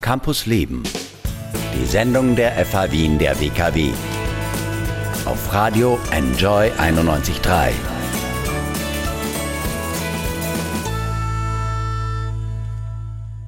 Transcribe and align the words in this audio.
Campus 0.00 0.46
Leben. 0.46 0.84
Die 1.74 1.84
Sendung 1.84 2.36
der 2.36 2.52
FH 2.64 2.92
Wien 2.92 3.18
der 3.18 3.38
WKW. 3.40 3.90
Auf 5.24 5.52
Radio 5.52 5.98
Enjoy 6.12 6.70
91.3. 6.70 7.72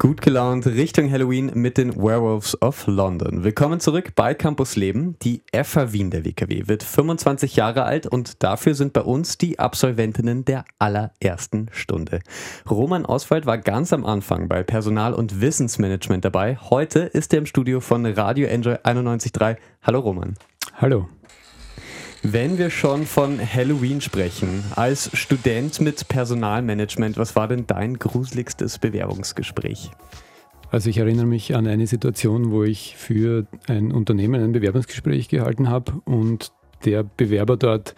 Gut 0.00 0.22
gelaunt 0.22 0.66
Richtung 0.66 1.10
Halloween 1.10 1.50
mit 1.52 1.76
den 1.76 1.94
Werewolves 1.94 2.56
of 2.62 2.86
London. 2.86 3.44
Willkommen 3.44 3.80
zurück 3.80 4.14
bei 4.14 4.32
Campus 4.32 4.74
Leben. 4.74 5.18
Die 5.20 5.42
FH 5.52 5.92
Wien 5.92 6.10
der 6.10 6.24
WKW 6.24 6.62
wird 6.68 6.82
25 6.82 7.54
Jahre 7.56 7.82
alt 7.82 8.06
und 8.06 8.42
dafür 8.42 8.74
sind 8.74 8.94
bei 8.94 9.02
uns 9.02 9.36
die 9.36 9.58
Absolventinnen 9.58 10.46
der 10.46 10.64
allerersten 10.78 11.66
Stunde. 11.72 12.20
Roman 12.70 13.04
Oswald 13.04 13.44
war 13.44 13.58
ganz 13.58 13.92
am 13.92 14.06
Anfang 14.06 14.48
bei 14.48 14.62
Personal- 14.62 15.12
und 15.12 15.42
Wissensmanagement 15.42 16.24
dabei. 16.24 16.56
Heute 16.56 17.00
ist 17.00 17.34
er 17.34 17.40
im 17.40 17.46
Studio 17.46 17.80
von 17.80 18.06
Radio 18.06 18.46
Enjoy 18.46 18.76
91.3. 18.76 19.58
Hallo 19.82 20.00
Roman. 20.00 20.34
Hallo. 20.76 21.08
Wenn 22.22 22.58
wir 22.58 22.68
schon 22.68 23.06
von 23.06 23.40
Halloween 23.40 24.02
sprechen, 24.02 24.62
als 24.76 25.10
Student 25.14 25.80
mit 25.80 26.06
Personalmanagement, 26.06 27.16
was 27.16 27.34
war 27.34 27.48
denn 27.48 27.66
dein 27.66 27.98
gruseligstes 27.98 28.78
Bewerbungsgespräch? 28.78 29.90
Also 30.70 30.90
ich 30.90 30.98
erinnere 30.98 31.24
mich 31.24 31.56
an 31.56 31.66
eine 31.66 31.86
Situation, 31.86 32.50
wo 32.50 32.62
ich 32.62 32.94
für 32.96 33.46
ein 33.68 33.90
Unternehmen 33.90 34.42
ein 34.42 34.52
Bewerbungsgespräch 34.52 35.28
gehalten 35.28 35.70
habe 35.70 35.94
und 36.04 36.52
der 36.84 37.04
Bewerber 37.04 37.56
dort 37.56 37.94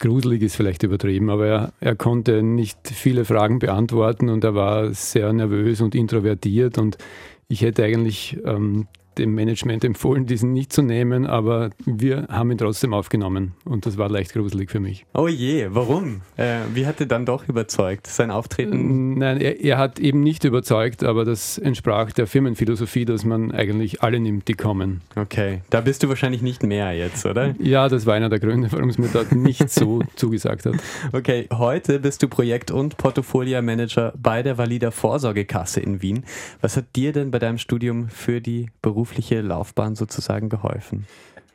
gruselig 0.00 0.42
ist 0.42 0.56
vielleicht 0.56 0.82
übertrieben, 0.82 1.30
aber 1.30 1.46
er, 1.46 1.72
er 1.78 1.94
konnte 1.94 2.42
nicht 2.42 2.88
viele 2.88 3.24
Fragen 3.24 3.60
beantworten 3.60 4.30
und 4.30 4.42
er 4.42 4.56
war 4.56 4.92
sehr 4.92 5.32
nervös 5.32 5.80
und 5.80 5.94
introvertiert 5.94 6.76
und 6.76 6.98
ich 7.46 7.62
hätte 7.62 7.84
eigentlich 7.84 8.36
ähm, 8.44 8.88
dem 9.18 9.34
Management 9.34 9.84
empfohlen, 9.84 10.26
diesen 10.26 10.52
nicht 10.52 10.72
zu 10.72 10.82
nehmen, 10.82 11.26
aber 11.26 11.70
wir 11.84 12.26
haben 12.30 12.50
ihn 12.50 12.58
trotzdem 12.58 12.94
aufgenommen 12.94 13.52
und 13.64 13.86
das 13.86 13.98
war 13.98 14.08
leicht 14.08 14.32
gruselig 14.32 14.70
für 14.70 14.80
mich. 14.80 15.06
Oh 15.14 15.28
je, 15.28 15.68
warum? 15.70 16.22
Äh, 16.36 16.60
wie 16.74 16.86
hat 16.86 17.00
er 17.00 17.06
dann 17.06 17.26
doch 17.26 17.48
überzeugt, 17.48 18.06
sein 18.06 18.30
Auftreten? 18.30 19.18
Nein, 19.18 19.40
er, 19.40 19.60
er, 19.60 19.78
hat 19.78 19.98
eben 19.98 20.22
nicht 20.22 20.44
überzeugt, 20.44 21.04
aber 21.04 21.24
das 21.24 21.58
entsprach 21.58 22.12
der 22.12 22.26
Firmenphilosophie, 22.26 23.04
dass 23.04 23.24
man 23.24 23.52
eigentlich 23.52 24.02
alle 24.02 24.20
nimmt, 24.20 24.48
die 24.48 24.54
kommen. 24.54 25.00
Okay, 25.16 25.60
da 25.70 25.80
bist 25.80 26.02
du 26.02 26.08
wahrscheinlich 26.08 26.42
nicht 26.42 26.62
mehr 26.62 26.92
jetzt, 26.92 27.26
oder? 27.26 27.54
Ja, 27.58 27.88
das 27.88 28.06
war 28.06 28.14
einer 28.14 28.28
der 28.28 28.40
Gründe, 28.40 28.70
warum 28.72 28.88
es 28.88 28.98
mir 28.98 29.08
dort 29.12 29.32
nicht 29.32 29.70
so 29.70 30.02
zugesagt 30.16 30.66
hat. 30.66 30.74
Okay, 31.12 31.48
heute 31.52 31.98
bist 31.98 32.22
du 32.22 32.28
Projekt- 32.28 32.70
und 32.70 32.96
Portfolio-Manager 32.96 34.12
bei 34.20 34.42
der 34.42 34.58
Valida 34.58 34.90
Vorsorgekasse 34.90 35.80
in 35.80 36.02
Wien. 36.02 36.24
Was 36.60 36.76
hat 36.76 36.96
dir 36.96 37.12
denn 37.12 37.30
bei 37.30 37.38
deinem 37.38 37.58
Studium 37.58 38.08
für 38.08 38.40
die 38.40 38.70
Berufsbildung 38.82 39.03
berufliche 39.04 39.42
Laufbahn 39.42 39.94
sozusagen 39.94 40.48
geholfen? 40.48 41.06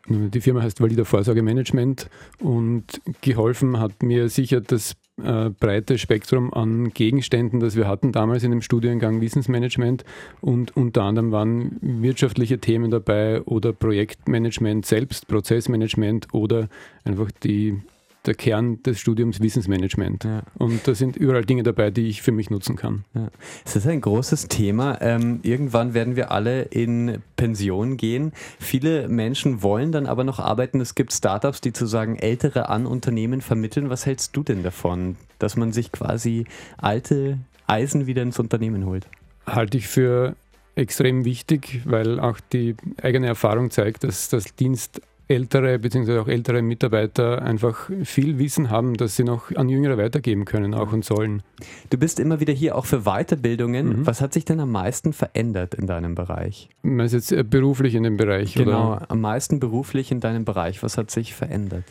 Die 0.08 0.42
Firma 0.42 0.61
heißt 0.61 0.81
Valida 0.81 1.03
Vorsorgemanagement 1.03 2.09
und 2.39 2.83
geholfen 3.22 3.80
hat 3.80 4.02
mir 4.02 4.30
sicher 4.30 4.61
das 4.61 4.95
äh, 5.22 5.50
breite 5.50 5.97
Spektrum 5.97 6.52
an 6.53 6.89
Gegenständen, 6.89 7.59
das 7.59 7.75
wir 7.75 7.88
hatten 7.88 8.11
damals 8.11 8.44
in 8.44 8.52
dem 8.52 8.61
Studiengang 8.61 9.22
Wissensmanagement 9.22 10.06
und 10.41 10.75
unter 10.75 11.03
anderem 11.03 11.31
waren 11.31 11.78
wirtschaftliche 11.81 12.59
Themen 12.59 12.89
dabei 12.89 13.41
oder 13.44 13.73
Projektmanagement 13.73 14.86
selbst, 14.86 15.28
Prozessmanagement 15.28 16.28
oder 16.34 16.69
einfach 17.03 17.30
die 17.44 17.80
der 18.25 18.36
Kern 18.36 18.84
des 18.84 19.00
Studiums 19.00 19.39
Wissensmanagement. 19.42 20.23
Ja. 20.23 20.44
Und 20.58 20.88
da 20.88 20.94
sind 20.94 21.16
überall 21.16 21.45
Dinge 21.45 21.64
dabei, 21.64 21.89
die 21.89 22.08
ich 22.08 22.22
für 22.22 22.31
mich 22.31 22.50
nutzen 22.50 22.75
kann. 22.75 23.06
Ja. 23.14 23.30
Es 23.66 23.75
ist 23.75 23.88
ein 23.88 24.02
großes 24.02 24.48
Thema. 24.48 25.02
Ähm, 25.02 25.39
irgendwann 25.44 25.94
werden 25.94 26.16
wir 26.16 26.31
alle 26.31 26.64
in 26.64 27.22
Pension 27.38 27.97
gehen. 27.97 28.34
Viele 28.59 29.08
Menschen 29.08 29.64
wollen 29.64 29.92
dann 29.92 30.06
aber 30.06 30.23
noch 30.23 30.40
arbeiten. 30.40 30.81
Es 30.81 30.95
gibt 30.95 31.14
Startups, 31.14 31.62
die 31.62 31.70
sozusagen 31.70 32.17
ältere 32.17 32.70
an 32.70 32.86
Unternehmen 32.86 33.42
vermitteln. 33.42 33.90
Was 33.90 34.06
hältst 34.06 34.35
du 34.35 34.44
denn 34.44 34.63
davon, 34.63 35.16
dass 35.40 35.56
man 35.56 35.72
sich 35.72 35.91
quasi 35.91 36.46
alte 36.78 37.38
Eisen 37.68 38.06
wieder 38.06 38.22
ins 38.22 38.40
Unternehmen 38.40 38.85
holt? 38.85 39.08
Halte 39.46 39.78
ich 39.78 39.88
für 39.88 40.35
extrem 40.75 41.25
wichtig, 41.25 41.81
weil 41.85 42.19
auch 42.19 42.40
die 42.40 42.75
eigene 43.02 43.28
Erfahrung 43.28 43.69
zeigt, 43.69 44.03
dass 44.03 44.29
das 44.29 44.56
Dienst 44.56 45.02
ältere 45.29 45.78
bzw. 45.78 46.17
auch 46.19 46.28
ältere 46.28 46.62
Mitarbeiter 46.62 47.41
einfach 47.41 47.90
viel 48.03 48.40
Wissen 48.40 48.69
haben, 48.69 48.95
das 48.95 49.16
sie 49.16 49.23
noch 49.23 49.56
an 49.56 49.69
Jüngere 49.69 49.97
weitergeben 49.97 50.44
können, 50.45 50.73
auch 50.73 50.91
und 50.91 51.06
sollen. 51.06 51.44
Du 51.91 51.97
bist 51.97 52.19
immer 52.19 52.40
wieder 52.40 52.53
hier 52.53 52.75
auch 52.75 52.85
für 52.85 53.01
Weiterbildungen. 53.01 54.00
Mhm. 54.00 54.07
Was 54.07 54.22
hat 54.22 54.34
sich 54.34 54.45
denn 54.45 54.59
am 54.59 54.72
meisten 54.72 55.13
verändert 55.13 55.75
in 55.75 55.85
deinem 55.85 56.16
Bereich? 56.16 56.69
Meinst 56.81 57.13
jetzt 57.13 57.31
äh, 57.31 57.44
beruflich 57.44 57.94
in 57.95 58.03
dem 58.03 58.17
Bereich? 58.17 58.56
Genau, 58.56 58.94
oder? 58.94 59.12
am 59.12 59.22
meisten 59.22 59.59
beruflich 59.59 60.12
in 60.12 60.19
deinem 60.19 60.45
Bereich. 60.45 60.81
Was 60.81 60.97
hat 60.97 61.12
sich 61.12 61.35
verändert? 61.35 61.85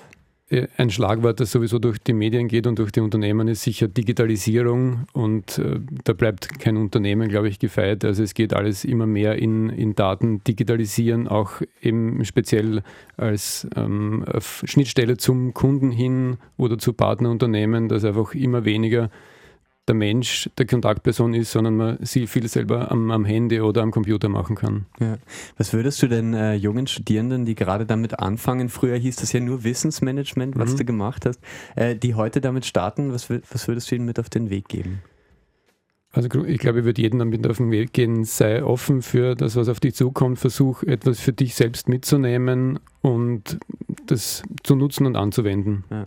Äh, 0.51 0.69
ein 0.77 0.91
Schlagwort, 0.91 1.41
das 1.41 1.53
sowieso 1.53 1.79
durch 1.79 1.99
die 1.99 2.13
Medien 2.13 2.49
geht 2.49 2.67
und 2.67 2.79
durch 2.79 2.93
die 2.93 3.01
Unternehmen, 3.01 3.49
ist 3.49 3.63
sicher 3.63 3.89
Digitalisierung. 3.89 5.07
Und 5.13 5.59
äh, 5.59 5.81
da 6.05 6.13
bleibt 6.13 6.59
kein 6.59 6.77
Unternehmen, 6.77 7.29
glaube 7.29 7.49
ich, 7.49 7.59
gefeit. 7.59 8.05
Also 8.05 8.23
es 8.23 8.35
geht 8.35 8.55
alles 8.55 8.85
immer 8.85 9.07
mehr 9.07 9.37
in, 9.37 9.69
in 9.71 9.95
Daten 9.95 10.43
digitalisieren, 10.45 11.29
auch 11.29 11.61
eben 11.83 12.25
speziell 12.25 12.83
als 13.17 13.69
ähm, 13.77 14.25
Schnittstelle 14.41 15.17
zum 15.17 15.55
Kunden 15.55 15.91
hin 15.91 16.39
oder 16.57 16.79
zu 16.79 16.93
Partnerunternehmen, 16.93 17.89
dass 17.89 18.05
einfach 18.05 18.35
immer 18.35 18.65
weniger 18.65 19.11
der 19.89 19.95
Mensch 19.95 20.51
der 20.59 20.67
Kontaktperson 20.67 21.35
ist, 21.35 21.53
sondern 21.53 21.77
man 21.77 21.99
sie 22.03 22.27
viel 22.27 22.47
selber 22.49 22.91
am, 22.91 23.11
am 23.11 23.25
Handy 23.25 23.61
oder 23.61 23.83
am 23.83 23.91
Computer 23.91 24.29
machen 24.29 24.57
kann. 24.57 24.87
Ja. 25.01 25.19
Was 25.57 25.73
würdest 25.73 26.03
du 26.03 26.09
denn 26.09 26.35
äh, 26.35 26.55
jungen 26.55 26.87
Studierenden, 26.87 27.45
die 27.45 27.55
gerade 27.55 27.87
damit 27.87 28.19
anfangen, 28.19 28.69
früher 28.69 28.97
hieß 28.97 29.17
das 29.17 29.33
ja 29.33 29.41
nur 29.41 29.65
Wissensmanagement, 29.65 30.59
was 30.59 30.73
mhm. 30.73 30.77
du 30.77 30.85
gemacht 30.85 31.27
hast, 31.27 31.41
äh, 31.77 31.97
die 31.97 32.15
heute 32.15 32.41
damit 32.41 32.67
starten, 32.67 33.13
was, 33.13 33.31
was 33.31 33.69
würdest 33.69 33.91
du 33.91 33.97
ihnen 33.97 34.05
mit 34.05 34.21
auf 34.21 34.31
den 34.31 34.51
Weg 34.51 34.69
geben? 34.69 35.03
Also 36.11 36.27
ich 36.47 36.59
glaube, 36.59 36.79
ich 36.79 36.85
würde 36.85 37.03
jedem 37.03 37.19
damit 37.19 37.47
auf 37.47 37.59
den 37.59 37.71
Weg 37.71 37.93
gehen, 37.93 38.25
sei 38.25 38.65
offen 38.65 39.03
für 39.03 39.35
das, 39.35 39.57
was 39.57 39.69
auf 39.69 39.79
dich 39.79 39.95
zukommt, 39.95 40.39
versuch 40.39 40.83
etwas 40.83 41.21
für 41.21 41.33
dich 41.33 41.55
selbst 41.55 41.89
mitzunehmen 41.89 42.81
und 43.03 43.59
das 44.07 44.43
zu 44.63 44.75
nutzen 44.75 45.07
und 45.07 45.17
anzuwenden. 45.17 45.85
Ja. 45.91 46.07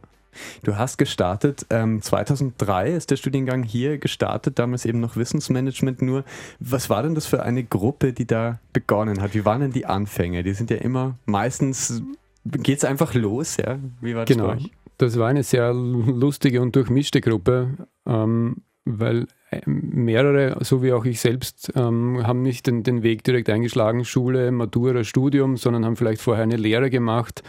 Du 0.64 0.78
hast 0.78 0.98
gestartet, 0.98 1.66
ähm, 1.70 2.02
2003 2.02 2.92
ist 2.92 3.12
der 3.12 3.18
Studiengang 3.18 3.64
hier 3.64 3.98
gestartet, 3.98 4.60
damals 4.60 4.86
eben 4.86 5.00
noch 5.00 5.16
Wissensmanagement 5.16 6.02
nur. 6.02 6.24
Was 6.60 6.90
war 6.90 7.04
denn 7.04 7.16
das 7.16 7.26
für 7.26 7.44
eine 7.44 7.64
Gruppe, 7.64 8.14
die 8.14 8.26
da 8.26 8.60
begonnen 8.74 9.22
hat? 9.22 9.34
Wie 9.34 9.46
waren 9.46 9.62
denn 9.62 9.72
die 9.72 9.86
Anfänge? 9.86 10.44
Die 10.44 10.54
sind 10.54 10.70
ja 10.70 10.78
immer 10.78 11.18
meistens, 11.26 12.02
geht 12.46 12.80
es 12.80 12.86
einfach 12.86 13.14
los, 13.14 13.58
ja? 13.58 13.80
Wie 14.02 14.16
war 14.16 14.26
das 14.26 14.36
genau. 14.36 14.56
Das 14.98 15.18
war 15.18 15.28
eine 15.28 15.44
sehr 15.44 15.74
lustige 15.74 16.62
und 16.62 16.76
durchmischte 16.76 17.22
Gruppe, 17.22 17.88
ähm, 18.06 18.58
weil 18.86 19.28
äh, 19.50 19.62
mehrere, 19.66 20.64
so 20.64 20.84
wie 20.84 20.94
auch 20.94 21.06
ich 21.06 21.20
selbst, 21.20 21.72
ähm, 21.76 22.26
haben 22.26 22.42
nicht 22.44 22.68
den, 22.68 22.84
den 22.84 23.02
Weg 23.02 23.24
direkt 23.24 23.50
eingeschlagen, 23.50 24.06
Schule, 24.06 24.52
Matura, 24.52 25.04
Studium, 25.04 25.58
sondern 25.58 25.86
haben 25.86 25.96
vielleicht 25.96 26.22
vorher 26.22 26.44
eine 26.44 26.56
Lehre 26.56 26.90
gemacht, 26.90 27.44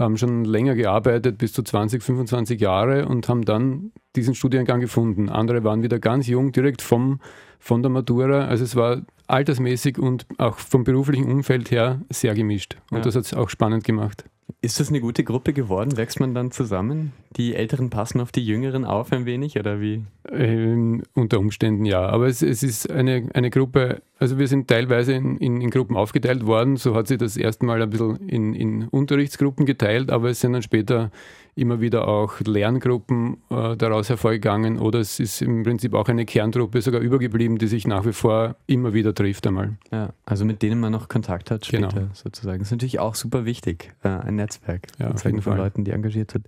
haben 0.00 0.16
schon 0.16 0.44
länger 0.44 0.74
gearbeitet, 0.74 1.38
bis 1.38 1.52
zu 1.52 1.62
20, 1.62 2.02
25 2.02 2.60
Jahre 2.60 3.06
und 3.06 3.28
haben 3.28 3.44
dann 3.44 3.92
diesen 4.16 4.34
Studiengang 4.34 4.80
gefunden. 4.80 5.28
Andere 5.28 5.62
waren 5.62 5.82
wieder 5.82 5.98
ganz 5.98 6.26
jung, 6.26 6.52
direkt 6.52 6.82
vom, 6.82 7.20
von 7.58 7.82
der 7.82 7.90
Matura. 7.90 8.46
Also 8.46 8.64
es 8.64 8.74
war 8.74 9.02
altersmäßig 9.28 9.98
und 9.98 10.26
auch 10.38 10.56
vom 10.56 10.84
beruflichen 10.84 11.30
Umfeld 11.30 11.70
her 11.70 12.00
sehr 12.10 12.34
gemischt. 12.34 12.76
Und 12.90 12.98
ja. 12.98 13.04
das 13.04 13.14
hat 13.14 13.24
es 13.24 13.34
auch 13.34 13.48
spannend 13.48 13.84
gemacht. 13.84 14.24
Ist 14.62 14.80
das 14.80 14.88
eine 14.88 15.00
gute 15.00 15.24
Gruppe 15.24 15.52
geworden? 15.52 15.96
Wächst 15.96 16.20
man 16.20 16.34
dann 16.34 16.50
zusammen? 16.50 17.12
Die 17.36 17.54
Älteren 17.54 17.88
passen 17.88 18.20
auf 18.20 18.32
die 18.32 18.44
Jüngeren 18.44 18.84
auf 18.84 19.12
ein 19.12 19.24
wenig 19.24 19.58
oder 19.58 19.80
wie? 19.80 20.04
Ähm, 20.32 21.02
unter 21.14 21.40
Umständen 21.40 21.84
ja. 21.84 22.06
Aber 22.06 22.28
es, 22.28 22.40
es, 22.42 22.62
ist 22.62 22.90
eine, 22.90 23.28
eine 23.34 23.50
Gruppe, 23.50 24.00
also 24.18 24.38
wir 24.38 24.46
sind 24.46 24.68
teilweise 24.68 25.14
in, 25.14 25.36
in, 25.38 25.60
in, 25.60 25.70
Gruppen 25.70 25.96
aufgeteilt 25.96 26.46
worden. 26.46 26.76
So 26.76 26.94
hat 26.94 27.08
sich 27.08 27.18
das 27.18 27.36
erstmal 27.36 27.82
ein 27.82 27.90
bisschen 27.90 28.28
in, 28.28 28.54
in 28.54 28.88
Unterrichtsgruppen 28.88 29.66
geteilt, 29.66 30.10
aber 30.10 30.30
es 30.30 30.40
sind 30.40 30.52
dann 30.52 30.62
später 30.62 31.10
immer 31.56 31.80
wieder 31.80 32.08
auch 32.08 32.40
Lerngruppen 32.40 33.38
äh, 33.50 33.76
daraus 33.76 34.08
hervorgegangen 34.08 34.78
oder 34.78 35.00
es 35.00 35.20
ist 35.20 35.42
im 35.42 35.62
Prinzip 35.62 35.94
auch 35.94 36.08
eine 36.08 36.24
Kerntruppe 36.24 36.80
sogar 36.80 37.00
übergeblieben, 37.00 37.58
die 37.58 37.66
sich 37.66 37.86
nach 37.86 38.06
wie 38.06 38.12
vor 38.12 38.56
immer 38.66 38.94
wieder 38.94 39.14
trifft 39.14 39.46
einmal. 39.46 39.76
Ja, 39.90 40.10
also 40.26 40.44
mit 40.44 40.62
denen 40.62 40.80
man 40.80 40.92
noch 40.92 41.08
Kontakt 41.08 41.50
hat 41.50 41.66
später 41.66 41.88
genau. 41.88 42.08
sozusagen. 42.12 42.60
Das 42.60 42.68
ist 42.68 42.72
natürlich 42.72 42.98
auch 42.98 43.14
super 43.14 43.44
wichtig, 43.44 43.92
äh, 44.02 44.08
ein 44.08 44.36
Netzwerk 44.36 44.86
ja, 44.98 45.14
von 45.16 45.42
Fall. 45.42 45.58
Leuten, 45.58 45.84
die 45.84 45.90
engagiert 45.90 46.30
sind. 46.30 46.46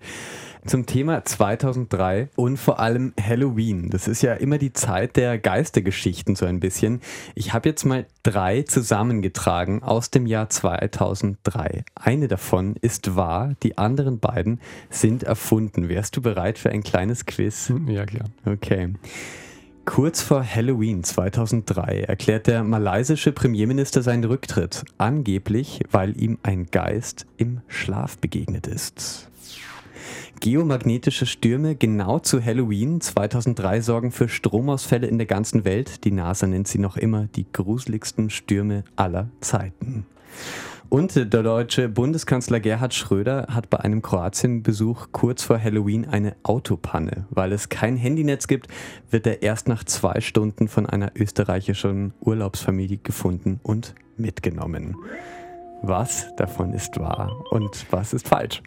Zum 0.65 0.87
Thema 0.87 1.25
2003 1.25 2.31
und 2.37 2.57
vor 2.57 2.79
allem 2.79 3.13
Halloween. 3.21 3.72
Das 3.91 4.09
ist 4.09 4.23
ja 4.23 4.35
immer 4.35 4.59
die 4.59 4.73
Zeit 4.73 5.17
der 5.17 5.39
Geistergeschichten 5.39 6.37
so 6.37 6.47
ein 6.47 6.61
bisschen. 6.61 7.01
Ich 7.35 7.53
habe 7.53 7.69
jetzt 7.69 7.85
mal 7.85 8.07
drei 8.23 8.63
zusammengetragen 8.63 9.83
aus 9.83 10.11
dem 10.11 10.27
Jahr 10.27 10.51
2003. 10.51 11.85
Eine 11.95 12.29
davon 12.29 12.77
ist 12.81 13.17
wahr, 13.17 13.55
die 13.63 13.79
anderen 13.79 14.19
beiden 14.19 14.61
sind 14.91 15.23
erfunden. 15.23 15.89
Wärst 15.89 16.17
du 16.17 16.23
bereit 16.23 16.59
für 16.59 16.71
ein 16.71 16.83
kleines 16.83 17.27
Quiz? 17.27 17.73
Ja, 17.87 18.07
klar. 18.07 18.27
Okay. 18.45 18.91
Kurz 19.85 20.23
vor 20.23 20.45
Halloween 20.45 21.03
2003 21.03 22.03
erklärt 22.03 22.47
der 22.47 22.63
malaysische 22.63 23.33
Premierminister 23.33 24.03
seinen 24.03 24.23
Rücktritt, 24.23 24.85
angeblich, 24.97 25.81
weil 25.91 26.17
ihm 26.21 26.39
ein 26.45 26.67
Geist 26.71 27.27
im 27.37 27.63
Schlaf 27.67 28.17
begegnet 28.19 28.69
ist. 28.69 29.32
Geomagnetische 30.43 31.25
Stürme 31.25 31.77
genau 31.77 32.19
zu 32.19 32.45
Halloween 32.45 33.01
2003 33.01 33.81
sorgen 33.81 34.11
für 34.11 34.29
Stromausfälle 34.29 35.07
in 35.07 35.17
der 35.17 35.29
ganzen 35.29 35.65
Welt. 35.65 36.03
Die 36.03 36.11
NASA 36.11 36.49
nennt 36.49 36.67
sie 36.67 36.81
noch 36.81 36.97
immer 36.97 37.29
die 37.37 37.47
gruseligsten 37.53 38.29
Stürme 38.29 38.83
aller 38.97 39.29
Zeiten. 39.41 40.05
Und 40.89 41.15
der 41.15 41.45
deutsche 41.45 41.89
Bundeskanzler 41.89 42.59
Gerhard 42.59 42.93
Schröder 42.93 43.47
hat 43.51 43.71
bei 43.71 43.79
einem 43.79 44.03
Kroatienbesuch 44.03 45.11
kurz 45.13 45.45
vor 45.45 45.63
Halloween 45.63 46.09
eine 46.09 46.35
Autopanne. 46.43 47.25
Weil 47.31 47.53
es 47.53 47.69
kein 47.69 47.97
Handynetz 47.97 48.49
gibt, 48.49 48.67
wird 49.13 49.29
er 49.29 49.43
erst 49.43 49.69
nach 49.69 49.85
zwei 49.85 50.21
Stunden 50.21 50.67
von 50.67 50.87
einer 50.87 51.13
österreichischen 51.15 52.15
Urlaubsfamilie 52.21 52.99
gefunden 52.99 53.61
und 53.63 53.95
mitgenommen. 54.17 54.97
Was 55.83 56.35
davon 56.35 56.73
ist 56.73 56.99
wahr 56.99 57.31
und 57.53 57.87
was 57.93 58.13
ist 58.13 58.27
falsch? 58.27 58.61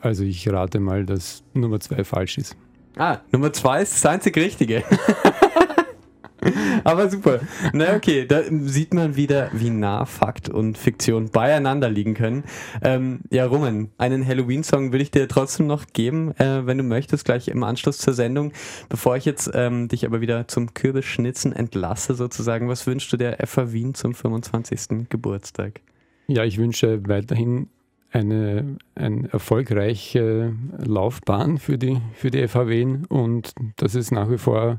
Also 0.00 0.24
ich 0.24 0.48
rate 0.48 0.80
mal, 0.80 1.04
dass 1.04 1.42
Nummer 1.54 1.80
zwei 1.80 2.04
falsch 2.04 2.38
ist. 2.38 2.56
Ah, 2.96 3.18
Nummer 3.32 3.52
zwei 3.52 3.82
ist 3.82 3.94
das 3.94 4.06
einzig 4.06 4.36
Richtige. 4.36 4.84
Aber 6.84 7.10
super. 7.10 7.40
Na 7.72 7.96
okay, 7.96 8.26
da 8.26 8.42
sieht 8.50 8.92
man 8.92 9.16
wieder, 9.16 9.50
wie 9.52 9.70
nah 9.70 10.04
Fakt 10.04 10.48
und 10.48 10.76
Fiktion 10.76 11.30
beieinander 11.30 11.88
liegen 11.88 12.14
können. 12.14 12.44
Ähm, 12.82 13.20
ja, 13.30 13.46
Roman, 13.46 13.90
einen 13.98 14.26
Halloween-Song 14.26 14.92
will 14.92 15.00
ich 15.00 15.10
dir 15.10 15.26
trotzdem 15.28 15.66
noch 15.66 15.86
geben, 15.92 16.32
äh, 16.36 16.66
wenn 16.66 16.78
du 16.78 16.84
möchtest, 16.84 17.24
gleich 17.24 17.48
im 17.48 17.62
Anschluss 17.62 17.98
zur 17.98 18.12
Sendung. 18.12 18.52
Bevor 18.88 19.16
ich 19.16 19.24
jetzt 19.24 19.50
ähm, 19.54 19.88
dich 19.88 20.04
aber 20.04 20.20
wieder 20.20 20.46
zum 20.48 20.74
Kürbisschnitzen 20.74 21.52
entlasse, 21.52 22.14
sozusagen, 22.14 22.68
was 22.68 22.86
wünschst 22.86 23.12
du 23.12 23.16
der 23.16 23.38
FA 23.46 23.72
Wien 23.72 23.94
zum 23.94 24.14
25. 24.14 25.08
Geburtstag? 25.08 25.80
Ja, 26.26 26.44
ich 26.44 26.58
wünsche 26.58 27.06
weiterhin 27.08 27.68
eine, 28.14 28.76
eine 28.94 29.28
erfolgreiche 29.32 30.54
Laufbahn 30.78 31.58
für 31.58 31.76
die, 31.76 32.00
für 32.14 32.30
die 32.30 32.46
FH 32.46 32.60
und 33.08 33.52
dass 33.76 33.94
es 33.94 34.10
nach 34.10 34.30
wie 34.30 34.38
vor 34.38 34.78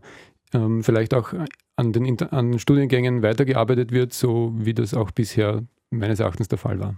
ähm, 0.54 0.84
vielleicht 0.84 1.14
auch 1.14 1.34
an 1.76 1.92
den, 1.92 2.20
an 2.22 2.58
Studiengängen 2.58 3.22
weitergearbeitet 3.22 3.92
wird, 3.92 4.14
so 4.14 4.54
wie 4.58 4.74
das 4.74 4.94
auch 4.94 5.12
bisher 5.12 5.64
meines 5.92 6.20
Erachtens 6.20 6.48
der 6.48 6.58
Fall 6.58 6.80
war. 6.80 6.96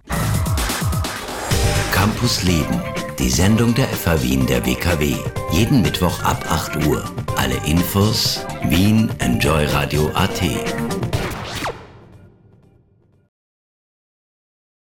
Campus 1.91 2.43
Leben, 2.43 2.81
die 3.17 3.29
Sendung 3.29 3.73
der 3.73 3.87
FH 3.87 4.21
Wien 4.21 4.45
der 4.45 4.63
WKW. 4.63 5.15
Jeden 5.51 5.81
Mittwoch 5.81 6.21
ab 6.23 6.45
8 6.47 6.85
Uhr. 6.85 7.03
Alle 7.35 7.55
Infos 7.65 8.45
Wien 8.69 9.09
Enjoy 9.17 9.65
Radio 9.65 10.11
AT. 10.13 10.96